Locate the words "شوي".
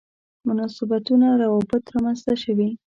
2.43-2.69